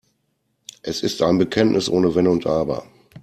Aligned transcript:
Es 0.81 1.03
ist 1.03 1.21
ein 1.21 1.37
Bekenntnis 1.37 1.87
ohne 1.87 2.15
Wenn 2.15 2.25
und 2.25 2.47
Aber. 2.47 2.87